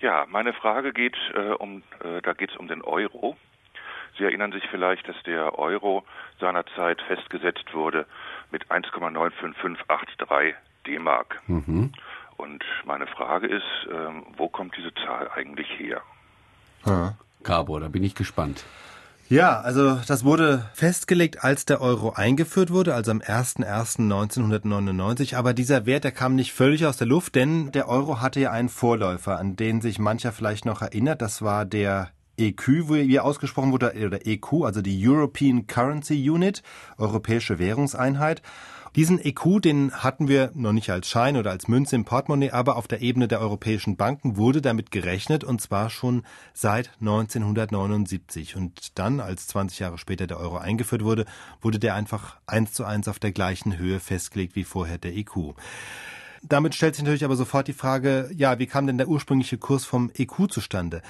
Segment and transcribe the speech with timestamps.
[0.00, 3.36] Ja, meine Frage geht äh, um, äh, da geht es um den Euro.
[4.18, 6.04] Sie erinnern sich vielleicht, dass der Euro
[6.40, 8.06] seinerzeit festgesetzt wurde
[8.50, 10.54] mit 1,95583
[10.86, 11.40] D-Mark.
[11.46, 11.92] Mhm.
[12.36, 16.00] Und meine Frage ist, ähm, wo kommt diese Zahl eigentlich her?
[16.86, 17.14] Ha.
[17.42, 18.64] Gabor, da bin ich gespannt.
[19.30, 25.36] Ja, also das wurde festgelegt, als der Euro eingeführt wurde, also am 01.01.1999.
[25.36, 28.50] Aber dieser Wert, der kam nicht völlig aus der Luft, denn der Euro hatte ja
[28.50, 31.22] einen Vorläufer, an den sich mancher vielleicht noch erinnert.
[31.22, 36.64] Das war der EQ, wie er ausgesprochen wurde, oder EQ, also die European Currency Unit,
[36.98, 38.42] Europäische Währungseinheit.
[38.96, 42.76] Diesen EQ, den hatten wir noch nicht als Schein oder als Münze im Portemonnaie, aber
[42.76, 48.56] auf der Ebene der europäischen Banken wurde damit gerechnet und zwar schon seit 1979.
[48.56, 51.24] Und dann, als 20 Jahre später der Euro eingeführt wurde,
[51.60, 55.54] wurde der einfach eins zu eins auf der gleichen Höhe festgelegt wie vorher der EQ.
[56.42, 59.84] Damit stellt sich natürlich aber sofort die Frage, ja, wie kam denn der ursprüngliche Kurs
[59.84, 61.02] vom EQ zustande?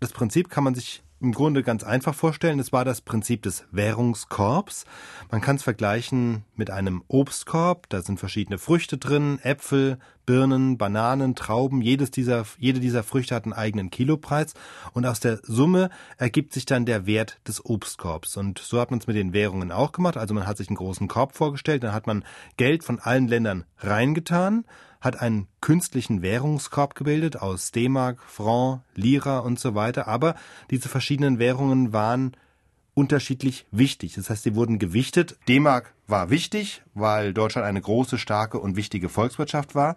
[0.00, 2.58] Das Prinzip kann man sich im Grunde ganz einfach vorstellen.
[2.58, 4.84] Es war das Prinzip des Währungskorbs.
[5.30, 7.88] Man kann es vergleichen mit einem Obstkorb.
[7.90, 11.82] Da sind verschiedene Früchte drin, Äpfel, Birnen, Bananen, Trauben.
[11.82, 14.54] Jedes dieser, jede dieser Früchte hat einen eigenen Kilopreis.
[14.92, 18.36] Und aus der Summe ergibt sich dann der Wert des Obstkorbs.
[18.36, 20.16] Und so hat man es mit den Währungen auch gemacht.
[20.16, 21.84] Also man hat sich einen großen Korb vorgestellt.
[21.84, 22.24] Dann hat man
[22.56, 24.64] Geld von allen Ländern reingetan
[25.00, 30.08] hat einen künstlichen Währungskorb gebildet aus D-Mark, Franc, Lira und so weiter.
[30.08, 30.34] Aber
[30.70, 32.36] diese verschiedenen Währungen waren
[32.94, 34.14] unterschiedlich wichtig.
[34.14, 35.38] Das heißt, sie wurden gewichtet.
[35.48, 39.96] D-Mark war wichtig, weil Deutschland eine große, starke und wichtige Volkswirtschaft war.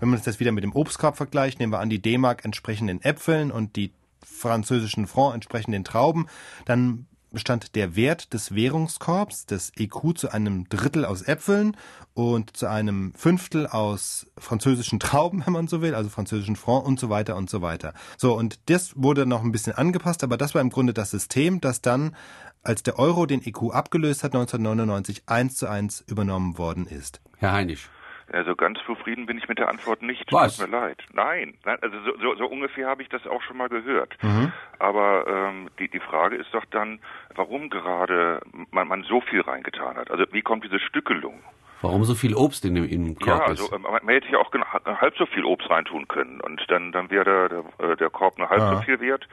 [0.00, 3.00] Wenn man das wieder mit dem Obstkorb vergleicht, nehmen wir an, die D-Mark entsprechen den
[3.02, 3.92] Äpfeln und die
[4.24, 6.26] französischen Franc entsprechen den Trauben,
[6.64, 11.76] dann bestand der Wert des Währungskorbs, des EQ, zu einem Drittel aus Äpfeln
[12.14, 17.00] und zu einem Fünftel aus französischen Trauben, wenn man so will, also französischen Franc und
[17.00, 17.94] so weiter und so weiter.
[18.16, 21.60] So, und das wurde noch ein bisschen angepasst, aber das war im Grunde das System,
[21.60, 22.14] das dann,
[22.62, 27.20] als der Euro den EQ abgelöst hat, 1999 eins zu eins übernommen worden ist.
[27.38, 27.88] Herr Heinisch.
[28.32, 30.32] Also ganz zufrieden bin ich mit der Antwort nicht.
[30.32, 30.56] Was?
[30.56, 30.98] Tut mir leid.
[31.12, 34.16] Nein, nein also so, so, so ungefähr habe ich das auch schon mal gehört.
[34.22, 34.52] Mhm.
[34.78, 36.98] Aber ähm, die, die Frage ist doch dann,
[37.34, 38.40] warum gerade
[38.70, 40.10] man, man so viel reingetan hat.
[40.10, 41.40] Also wie kommt diese Stückelung?
[41.82, 44.52] Warum so viel Obst in dem, in Korb ja, also, ähm, man hätte ja auch
[44.84, 48.48] halb so viel Obst reintun können und dann, dann wäre der, der, der Korb nur
[48.48, 48.76] halb ja.
[48.76, 49.26] so viel wert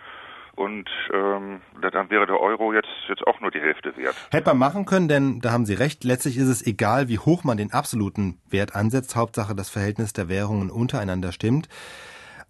[0.60, 4.14] und ähm, dann wäre der Euro jetzt, jetzt auch nur die Hälfte wert.
[4.30, 7.46] Hätte man machen können, denn da haben Sie recht, letztlich ist es egal, wie hoch
[7.46, 11.70] man den absoluten Wert ansetzt, Hauptsache das Verhältnis der Währungen untereinander stimmt.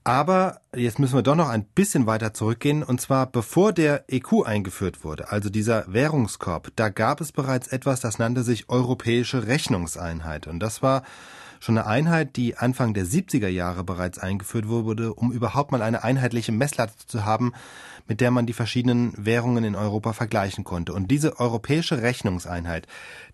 [0.03, 2.81] Aber jetzt müssen wir doch noch ein bisschen weiter zurückgehen.
[2.81, 8.01] Und zwar bevor der EQ eingeführt wurde, also dieser Währungskorb, da gab es bereits etwas,
[8.01, 10.47] das nannte sich Europäische Rechnungseinheit.
[10.47, 11.03] Und das war
[11.59, 16.03] schon eine Einheit, die Anfang der 70er Jahre bereits eingeführt wurde, um überhaupt mal eine
[16.03, 17.53] einheitliche Messlatte zu haben,
[18.07, 20.93] mit der man die verschiedenen Währungen in Europa vergleichen konnte.
[20.93, 22.87] Und diese europäische Rechnungseinheit,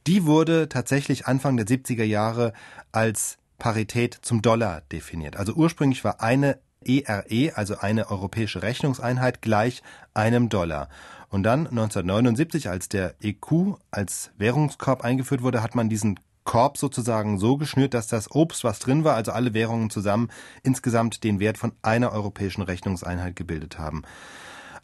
[0.05, 2.53] die wurde tatsächlich Anfang der 70er Jahre
[2.91, 5.37] als Parität zum Dollar definiert.
[5.37, 9.81] Also ursprünglich war eine ERE, e, also eine europäische Rechnungseinheit, gleich
[10.13, 10.89] einem Dollar.
[11.29, 17.38] Und dann 1979, als der EQ als Währungskorb eingeführt wurde, hat man diesen Korb sozusagen
[17.38, 20.29] so geschnürt, dass das Obst, was drin war, also alle Währungen zusammen,
[20.63, 24.03] insgesamt den Wert von einer europäischen Rechnungseinheit gebildet haben.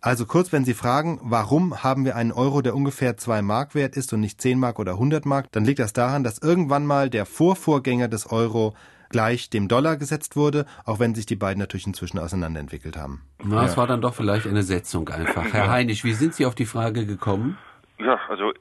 [0.03, 3.95] Also kurz, wenn Sie fragen, warum haben wir einen Euro, der ungefähr zwei Mark wert
[3.95, 7.11] ist und nicht zehn Mark oder hundert Mark, dann liegt das daran, dass irgendwann mal
[7.11, 8.73] der Vorvorgänger des Euro
[9.09, 13.21] gleich dem Dollar gesetzt wurde, auch wenn sich die beiden natürlich inzwischen auseinanderentwickelt haben.
[13.43, 13.77] Na, es ja.
[13.77, 15.53] war dann doch vielleicht eine Setzung einfach.
[15.53, 17.59] Herr Heinisch, wie sind Sie auf die Frage gekommen?
[17.99, 18.51] Ja, also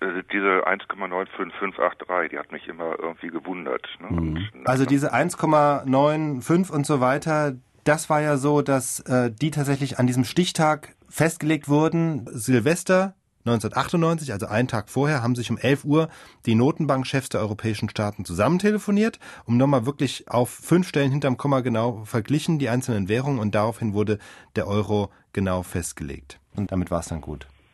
[0.00, 3.86] äh, diese 1,95583, die hat mich immer irgendwie gewundert.
[4.00, 4.20] Ne?
[4.20, 4.48] Mhm.
[4.64, 10.06] Also diese 1,95 und so weiter, das war ja so, dass äh, die tatsächlich an
[10.06, 12.26] diesem Stichtag festgelegt wurden.
[12.30, 13.14] Silvester
[13.46, 16.08] 1998, also einen Tag vorher, haben sich um 11 Uhr
[16.46, 22.04] die Notenbankchefs der europäischen Staaten zusammentelefoniert, um nochmal wirklich auf fünf Stellen hinterm Komma genau
[22.04, 24.18] verglichen, die einzelnen Währungen und daraufhin wurde
[24.56, 26.40] der Euro genau festgelegt.
[26.56, 27.46] Und damit war es dann gut.